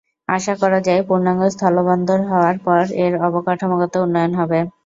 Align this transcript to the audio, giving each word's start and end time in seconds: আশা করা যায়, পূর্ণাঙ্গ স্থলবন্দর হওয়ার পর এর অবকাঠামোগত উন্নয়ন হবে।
আশা 0.29 0.53
করা 0.61 0.79
যায়, 0.87 1.01
পূর্ণাঙ্গ 1.07 1.41
স্থলবন্দর 1.49 2.19
হওয়ার 2.29 2.57
পর 2.65 2.81
এর 3.03 3.13
অবকাঠামোগত 3.27 3.93
উন্নয়ন 4.05 4.31
হবে। 4.39 4.59